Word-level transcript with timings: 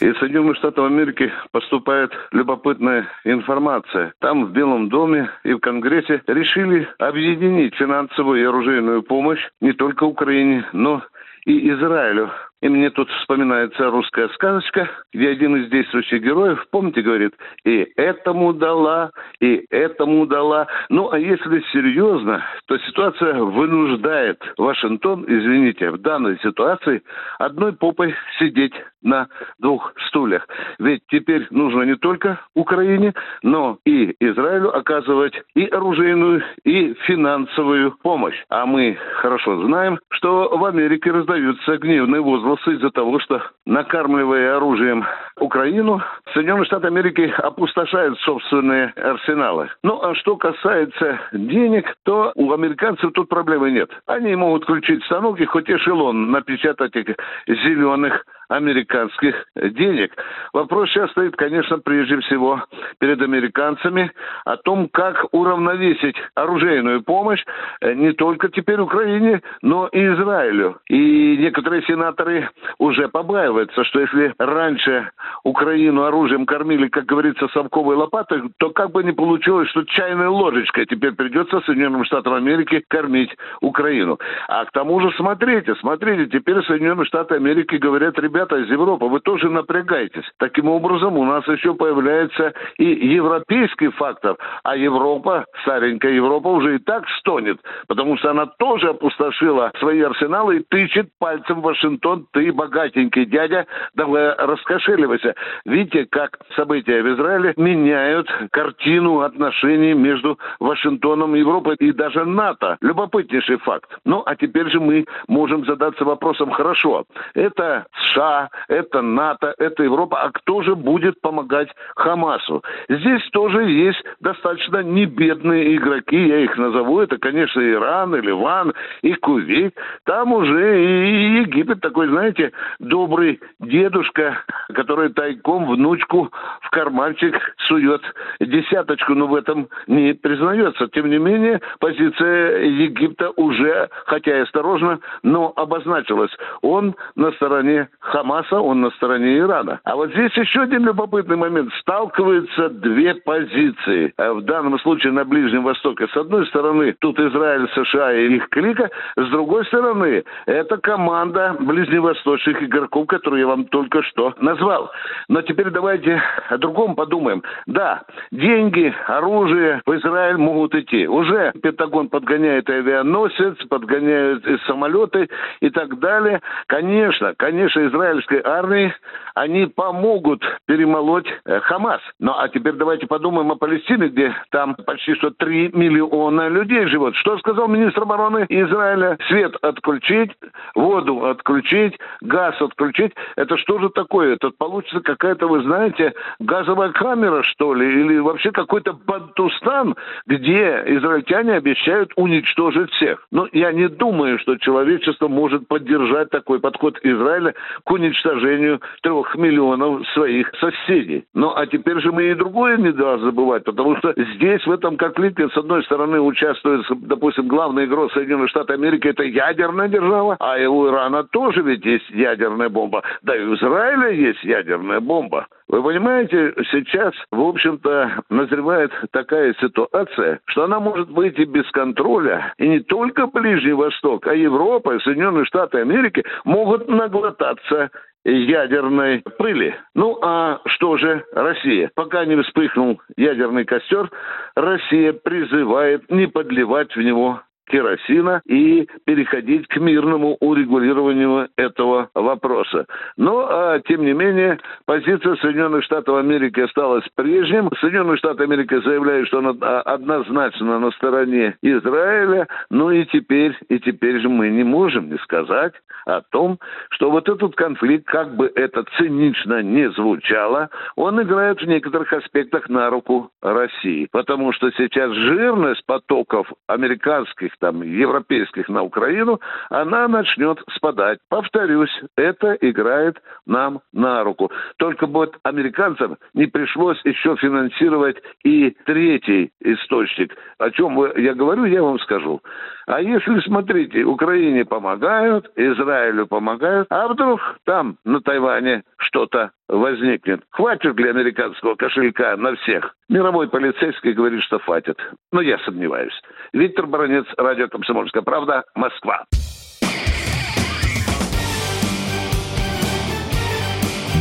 Из 0.00 0.16
Соединенных 0.16 0.56
Штатов 0.56 0.86
Америки 0.86 1.30
поступает 1.52 2.10
любопытная 2.32 3.06
информация. 3.24 4.14
Там, 4.20 4.46
в 4.46 4.52
Белом 4.52 4.88
доме 4.88 5.28
и 5.44 5.52
в 5.52 5.58
Конгрессе 5.58 6.22
решили 6.26 6.88
объединить 6.98 7.74
финансовую 7.74 8.40
и 8.40 8.44
оружейную 8.44 9.02
помощь 9.02 9.46
не 9.60 9.72
только 9.74 10.04
Украине, 10.04 10.64
но 10.72 11.02
и 11.44 11.68
Израилю. 11.70 12.30
И 12.62 12.68
мне 12.68 12.90
тут 12.90 13.08
вспоминается 13.10 13.90
русская 13.90 14.28
сказочка, 14.30 14.88
где 15.14 15.30
один 15.30 15.56
из 15.56 15.70
действующих 15.70 16.22
героев, 16.22 16.62
помните, 16.70 17.00
говорит, 17.00 17.32
и 17.64 17.90
этому 17.96 18.52
дала, 18.52 19.12
и 19.40 19.64
этому 19.70 20.26
дала. 20.26 20.66
Ну, 20.90 21.10
а 21.10 21.18
если 21.18 21.60
серьезно, 21.72 22.44
то 22.66 22.76
ситуация 22.78 23.42
вынуждает 23.42 24.38
Вашингтон, 24.58 25.24
извините, 25.26 25.90
в 25.90 25.98
данной 25.98 26.38
ситуации 26.40 27.02
одной 27.38 27.72
попой 27.72 28.14
сидеть 28.38 28.74
на 29.02 29.28
двух 29.58 29.94
стульях. 30.08 30.46
Ведь 30.78 31.00
теперь 31.08 31.46
нужно 31.50 31.84
не 31.84 31.96
только 31.96 32.40
Украине, 32.54 33.14
но 33.42 33.78
и 33.86 34.14
Израилю 34.20 34.76
оказывать 34.76 35.32
и 35.54 35.64
оружейную, 35.64 36.42
и 36.64 36.92
финансовую 37.06 37.96
помощь. 38.02 38.36
А 38.50 38.66
мы 38.66 38.98
хорошо 39.16 39.64
знаем, 39.64 39.98
что 40.10 40.54
в 40.54 40.64
Америке 40.66 41.10
раздаются 41.10 41.78
гневные 41.78 42.20
возгласы 42.20 42.49
из-за 42.66 42.90
того, 42.90 43.18
что 43.20 43.42
накармливая 43.66 44.56
оружием 44.56 45.04
Украину, 45.38 46.02
Соединенные 46.34 46.64
Штаты 46.64 46.88
Америки 46.88 47.32
опустошают 47.38 48.18
собственные 48.20 48.92
арсеналы. 48.96 49.70
Ну, 49.82 50.00
а 50.02 50.14
что 50.14 50.36
касается 50.36 51.20
денег, 51.32 51.94
то 52.04 52.32
у 52.34 52.52
американцев 52.52 53.12
тут 53.12 53.28
проблемы 53.28 53.70
нет. 53.70 53.90
Они 54.06 54.34
могут 54.34 54.64
включить 54.64 55.04
станок 55.04 55.40
и 55.40 55.46
хоть 55.46 55.70
эшелон 55.70 56.30
напечатать 56.30 56.94
этих 56.94 57.16
зеленых 57.46 58.24
американских 58.50 59.46
денег. 59.56 60.12
Вопрос 60.52 60.90
сейчас 60.90 61.10
стоит, 61.12 61.36
конечно, 61.36 61.78
прежде 61.78 62.18
всего 62.20 62.62
перед 62.98 63.22
американцами 63.22 64.10
о 64.44 64.56
том, 64.56 64.88
как 64.88 65.24
уравновесить 65.32 66.16
оружейную 66.34 67.02
помощь 67.02 67.42
э, 67.80 67.94
не 67.94 68.12
только 68.12 68.48
теперь 68.48 68.80
Украине, 68.80 69.40
но 69.62 69.86
и 69.86 69.98
Израилю. 69.98 70.78
И 70.88 71.36
некоторые 71.38 71.82
сенаторы 71.82 72.50
уже 72.78 73.08
побаиваются, 73.08 73.84
что 73.84 74.00
если 74.00 74.34
раньше 74.38 75.10
Украину 75.44 76.02
оружием 76.02 76.44
кормили, 76.44 76.88
как 76.88 77.06
говорится, 77.06 77.48
совковой 77.52 77.96
лопатой, 77.96 78.42
то 78.58 78.70
как 78.70 78.90
бы 78.90 79.04
не 79.04 79.12
получилось, 79.12 79.68
что 79.70 79.84
чайной 79.84 80.26
ложечкой 80.26 80.86
теперь 80.86 81.12
придется 81.12 81.60
Соединенным 81.60 82.04
Штатам 82.04 82.34
Америки 82.34 82.84
кормить 82.88 83.30
Украину. 83.60 84.18
А 84.48 84.64
к 84.64 84.72
тому 84.72 85.00
же, 85.00 85.12
смотрите, 85.16 85.74
смотрите, 85.76 86.26
теперь 86.26 86.62
Соединенные 86.64 87.04
Штаты 87.04 87.36
Америки 87.36 87.76
говорят, 87.76 88.18
ребята, 88.18 88.39
ребята 88.40 88.56
из 88.56 88.70
Европы, 88.70 89.04
вы 89.06 89.20
тоже 89.20 89.50
напрягайтесь. 89.50 90.24
Таким 90.38 90.68
образом, 90.68 91.18
у 91.18 91.24
нас 91.24 91.46
еще 91.46 91.74
появляется 91.74 92.54
и 92.78 92.84
европейский 92.84 93.88
фактор, 93.88 94.36
а 94.62 94.76
Европа, 94.76 95.44
старенькая 95.62 96.12
Европа, 96.12 96.48
уже 96.48 96.76
и 96.76 96.78
так 96.78 97.04
стонет, 97.18 97.58
потому 97.86 98.16
что 98.16 98.30
она 98.30 98.46
тоже 98.46 98.90
опустошила 98.90 99.72
свои 99.78 100.00
арсеналы 100.00 100.58
и 100.58 100.64
тычет 100.68 101.10
пальцем 101.18 101.60
в 101.60 101.64
Вашингтон, 101.64 102.26
ты 102.32 102.50
богатенький 102.52 103.26
дядя, 103.26 103.66
давай 103.94 104.34
раскошеливайся. 104.36 105.34
Видите, 105.66 106.06
как 106.10 106.38
события 106.56 107.02
в 107.02 107.14
Израиле 107.14 107.52
меняют 107.56 108.28
картину 108.52 109.20
отношений 109.20 109.92
между 109.92 110.38
Вашингтоном, 110.60 111.34
Европой 111.34 111.76
и 111.76 111.92
даже 111.92 112.24
НАТО. 112.24 112.78
Любопытнейший 112.80 113.58
факт. 113.58 113.90
Ну, 114.06 114.22
а 114.24 114.34
теперь 114.34 114.70
же 114.70 114.80
мы 114.80 115.04
можем 115.28 115.66
задаться 115.66 116.04
вопросом, 116.04 116.50
хорошо, 116.50 117.04
это 117.34 117.84
США, 118.12 118.29
это 118.68 119.02
НАТО, 119.02 119.54
это 119.58 119.82
Европа. 119.82 120.22
А 120.22 120.30
кто 120.30 120.62
же 120.62 120.74
будет 120.74 121.20
помогать 121.20 121.68
Хамасу? 121.96 122.62
Здесь 122.88 123.22
тоже 123.32 123.64
есть 123.64 124.02
достаточно 124.20 124.82
небедные 124.82 125.76
игроки, 125.76 126.28
я 126.28 126.40
их 126.40 126.56
назову. 126.56 127.00
Это, 127.00 127.18
конечно, 127.18 127.60
Иран, 127.60 128.14
и 128.16 128.20
Ливан, 128.20 128.72
и 129.02 129.14
Кувейт. 129.14 129.74
Там 130.04 130.32
уже 130.32 130.84
и 130.84 131.40
Египет 131.40 131.80
такой, 131.80 132.08
знаете, 132.08 132.52
добрый 132.78 133.40
дедушка, 133.60 134.38
который 134.74 135.10
тайком 135.10 135.66
внучку 135.66 136.30
в 136.60 136.70
карманчик 136.70 137.34
сует 137.68 138.02
десяточку, 138.40 139.14
но 139.14 139.26
в 139.26 139.34
этом 139.34 139.68
не 139.86 140.14
признается. 140.14 140.88
Тем 140.88 141.10
не 141.10 141.18
менее, 141.18 141.60
позиция 141.78 142.64
Египта 142.64 143.30
уже, 143.36 143.88
хотя 144.06 144.38
и 144.38 144.42
осторожно, 144.42 145.00
но 145.22 145.52
обозначилась. 145.56 146.30
Он 146.62 146.94
на 147.16 147.32
стороне 147.32 147.88
Хамаса 148.00 148.19
Хамаса, 148.20 148.60
он 148.60 148.82
на 148.82 148.90
стороне 148.90 149.38
Ирана. 149.38 149.80
А 149.84 149.96
вот 149.96 150.10
здесь 150.10 150.36
еще 150.36 150.60
один 150.60 150.84
любопытный 150.84 151.36
момент. 151.36 151.72
Сталкиваются 151.80 152.68
две 152.68 153.14
позиции. 153.14 154.12
А 154.18 154.34
в 154.34 154.42
данном 154.42 154.78
случае 154.80 155.12
на 155.12 155.24
Ближнем 155.24 155.64
Востоке. 155.64 156.06
С 156.08 156.16
одной 156.16 156.46
стороны, 156.48 156.94
тут 157.00 157.18
Израиль, 157.18 157.66
США 157.74 158.12
и 158.12 158.34
их 158.34 158.48
клика. 158.50 158.90
С 159.16 159.26
другой 159.30 159.64
стороны, 159.66 160.22
это 160.44 160.76
команда 160.76 161.56
ближневосточных 161.60 162.62
игроков, 162.62 163.06
которую 163.06 163.40
я 163.40 163.46
вам 163.46 163.64
только 163.64 164.02
что 164.02 164.34
назвал. 164.38 164.90
Но 165.28 165.40
теперь 165.40 165.70
давайте 165.70 166.22
о 166.50 166.58
другом 166.58 166.96
подумаем. 166.96 167.42
Да, 167.66 168.02
деньги, 168.32 168.94
оружие 169.06 169.80
в 169.86 169.96
Израиль 169.96 170.36
могут 170.36 170.74
идти. 170.74 171.06
Уже 171.08 171.52
Пентагон 171.62 172.10
подгоняет 172.10 172.68
авианосец, 172.68 173.56
подгоняет 173.68 174.44
самолеты 174.66 175.28
и 175.60 175.70
так 175.70 175.98
далее. 176.00 176.40
Конечно, 176.66 177.32
конечно, 177.38 177.86
Израиль 177.86 178.09
израильской 178.10 178.40
армии, 178.44 178.92
они 179.34 179.66
помогут 179.66 180.42
перемолоть 180.66 181.26
э, 181.44 181.60
Хамас. 181.60 182.00
Ну, 182.18 182.32
а 182.36 182.48
теперь 182.48 182.74
давайте 182.74 183.06
подумаем 183.06 183.50
о 183.52 183.56
Палестине, 183.56 184.08
где 184.08 184.34
там 184.50 184.74
почти 184.74 185.14
что 185.14 185.30
3 185.30 185.70
миллиона 185.72 186.48
людей 186.48 186.86
живут. 186.86 187.14
Что 187.16 187.38
сказал 187.38 187.68
министр 187.68 188.02
обороны 188.02 188.46
Израиля? 188.48 189.16
Свет 189.28 189.54
отключить, 189.62 190.32
воду 190.74 191.26
отключить, 191.26 191.98
газ 192.20 192.60
отключить. 192.60 193.12
Это 193.36 193.56
что 193.56 193.78
же 193.78 193.90
такое? 193.90 194.34
Это 194.34 194.50
получится 194.50 195.00
какая-то, 195.00 195.46
вы 195.46 195.62
знаете, 195.62 196.12
газовая 196.40 196.90
камера, 196.90 197.42
что 197.42 197.74
ли? 197.74 198.00
Или 198.00 198.18
вообще 198.18 198.50
какой-то 198.50 198.92
Бантустан, 198.92 199.94
где 200.26 200.82
израильтяне 200.86 201.54
обещают 201.54 202.12
уничтожить 202.16 202.90
всех. 202.92 203.24
Но 203.30 203.48
я 203.52 203.72
не 203.72 203.88
думаю, 203.88 204.38
что 204.38 204.56
человечество 204.56 205.28
может 205.28 205.68
поддержать 205.68 206.30
такой 206.30 206.60
подход 206.60 206.98
Израиля 207.02 207.54
к 207.90 207.92
уничтожению 207.92 208.80
трех 209.02 209.34
миллионов 209.34 210.08
своих 210.10 210.48
соседей. 210.60 211.24
Ну, 211.34 211.52
а 211.56 211.66
теперь 211.66 211.98
же 211.98 212.12
мы 212.12 212.30
и 212.30 212.34
другое 212.34 212.76
не 212.76 212.92
должны 212.92 213.26
забывать, 213.26 213.64
потому 213.64 213.96
что 213.96 214.14
здесь, 214.16 214.64
в 214.64 214.70
этом 214.70 214.96
конфликте, 214.96 215.48
с 215.48 215.56
одной 215.56 215.82
стороны, 215.82 216.20
участвует, 216.20 216.86
допустим, 217.00 217.48
главный 217.48 217.86
игрок 217.86 218.12
Соединенных 218.12 218.50
Штатов 218.50 218.76
Америки, 218.76 219.08
это 219.08 219.24
ядерная 219.24 219.88
держава, 219.88 220.36
а 220.38 220.56
и 220.56 220.66
у 220.66 220.88
Ирана 220.88 221.24
тоже 221.24 221.62
ведь 221.62 221.84
есть 221.84 222.08
ядерная 222.10 222.68
бомба. 222.68 223.02
Да 223.22 223.34
и 223.34 223.42
у 223.42 223.56
Израиля 223.56 224.10
есть 224.10 224.44
ядерная 224.44 225.00
бомба. 225.00 225.48
Вы 225.70 225.84
понимаете, 225.84 226.52
сейчас, 226.72 227.14
в 227.30 227.40
общем-то, 227.40 228.24
назревает 228.28 228.90
такая 229.12 229.54
ситуация, 229.60 230.40
что 230.46 230.64
она 230.64 230.80
может 230.80 231.08
выйти 231.10 231.42
без 231.42 231.70
контроля. 231.70 232.52
И 232.58 232.66
не 232.66 232.80
только 232.80 233.28
Ближний 233.28 233.74
Восток, 233.74 234.26
а 234.26 234.34
Европа 234.34 234.98
Соединенные 234.98 235.44
Штаты 235.44 235.78
Америки 235.78 236.24
могут 236.42 236.88
наглотаться 236.88 237.90
ядерной 238.24 239.22
пыли. 239.38 239.76
Ну 239.94 240.18
а 240.22 240.60
что 240.66 240.96
же 240.96 241.24
Россия? 241.32 241.92
Пока 241.94 242.24
не 242.24 242.34
вспыхнул 242.42 243.00
ядерный 243.16 243.64
костер, 243.64 244.10
Россия 244.56 245.12
призывает 245.12 246.10
не 246.10 246.26
подливать 246.26 246.96
в 246.96 247.00
него 247.00 247.42
керосина 247.70 248.42
и 248.46 248.86
переходить 249.04 249.66
к 249.68 249.76
мирному 249.76 250.36
урегулированию 250.40 251.48
этого 251.56 252.10
вопроса. 252.14 252.86
Но, 253.16 253.46
а, 253.48 253.80
тем 253.80 254.04
не 254.04 254.12
менее, 254.12 254.58
позиция 254.86 255.36
Соединенных 255.36 255.84
Штатов 255.84 256.16
Америки 256.16 256.60
осталась 256.60 257.04
прежним. 257.14 257.70
Соединенные 257.80 258.16
Штаты 258.16 258.44
Америки 258.44 258.80
заявляют, 258.82 259.28
что 259.28 259.38
она 259.38 259.54
а, 259.60 259.80
однозначно 259.82 260.78
на 260.78 260.90
стороне 260.92 261.56
Израиля. 261.62 262.48
Ну 262.70 262.90
и 262.90 263.04
теперь, 263.06 263.56
и 263.68 263.78
теперь 263.78 264.20
же 264.20 264.28
мы 264.28 264.50
не 264.50 264.64
можем 264.64 265.10
не 265.10 265.18
сказать 265.18 265.74
о 266.06 266.22
том, 266.22 266.58
что 266.90 267.10
вот 267.10 267.28
этот 267.28 267.54
конфликт, 267.54 268.06
как 268.06 268.34
бы 268.34 268.50
это 268.54 268.84
цинично 268.98 269.62
не 269.62 269.90
звучало, 269.90 270.70
он 270.96 271.22
играет 271.22 271.60
в 271.60 271.66
некоторых 271.66 272.12
аспектах 272.12 272.68
на 272.68 272.90
руку 272.90 273.30
России. 273.42 274.08
Потому 274.10 274.52
что 274.52 274.70
сейчас 274.72 275.12
жирность 275.12 275.84
потоков 275.86 276.52
американских, 276.66 277.52
там, 277.60 277.82
европейских 277.82 278.68
на 278.68 278.82
Украину, 278.82 279.40
она 279.68 280.08
начнет 280.08 280.58
спадать. 280.74 281.18
Повторюсь, 281.28 282.02
это 282.16 282.54
играет 282.60 283.22
нам 283.46 283.80
на 283.92 284.24
руку. 284.24 284.50
Только 284.78 285.06
вот 285.06 285.36
американцам 285.42 286.16
не 286.34 286.46
пришлось 286.46 287.00
еще 287.04 287.36
финансировать 287.36 288.16
и 288.44 288.76
третий 288.86 289.52
источник. 289.60 290.34
О 290.58 290.70
чем 290.70 290.98
я 291.16 291.34
говорю, 291.34 291.64
я 291.64 291.82
вам 291.82 291.98
скажу. 292.00 292.40
А 292.86 293.00
если, 293.00 293.38
смотрите, 293.40 294.02
Украине 294.02 294.64
помогают, 294.64 295.50
Израилю 295.54 296.26
помогают, 296.26 296.88
а 296.90 297.08
вдруг 297.08 297.40
там, 297.64 297.96
на 298.04 298.20
Тайване, 298.20 298.82
что-то 298.96 299.50
возникнет. 299.70 300.40
Хватит 300.50 300.98
ли 300.98 301.08
американского 301.08 301.74
кошелька 301.76 302.36
на 302.36 302.54
всех? 302.56 302.94
Мировой 303.08 303.48
полицейский 303.48 304.12
говорит, 304.12 304.42
что 304.42 304.58
хватит. 304.58 304.98
Но 305.32 305.40
я 305.40 305.58
сомневаюсь. 305.58 306.14
Виктор 306.52 306.86
Баранец, 306.86 307.26
радио 307.36 307.68
«Комсомольская 307.68 308.22
правда», 308.22 308.64
Москва. 308.74 309.24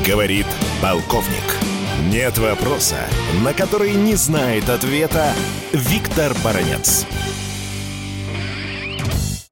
Говорит 0.07 0.48
полковник. 0.81 1.69
Нет 2.12 2.38
вопроса, 2.40 2.98
на 3.44 3.54
который 3.54 3.94
не 3.94 4.16
знает 4.16 4.69
ответа 4.69 5.34
Виктор 5.74 6.31
Баранец. 6.44 7.06